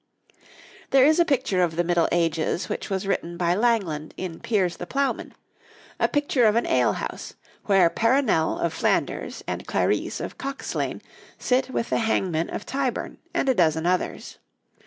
There 0.89 1.05
is 1.05 1.19
a 1.19 1.25
picture 1.25 1.61
of 1.61 1.75
the 1.75 1.83
Middle 1.83 2.09
Ages 2.11 2.67
which 2.69 2.89
was 2.89 3.05
written 3.05 3.37
by 3.37 3.53
Langland 3.53 4.15
in 4.17 4.39
'Piers 4.39 4.77
the 4.77 4.87
Plowman' 4.87 5.35
a 5.99 6.07
picture 6.07 6.45
of 6.47 6.55
an 6.55 6.65
alehouse, 6.65 7.35
where 7.65 7.87
Peronelle 7.87 8.57
of 8.57 8.73
Flanders 8.73 9.43
and 9.45 9.67
Clarice 9.67 10.19
of 10.19 10.39
Cockeslane 10.39 11.03
sit 11.37 11.69
with 11.69 11.91
the 11.91 11.99
hangman 11.99 12.49
of 12.49 12.65
Tyburn 12.65 13.19
and 13.31 13.47
a 13.47 13.53
dozen 13.53 13.85
others. 13.85 14.39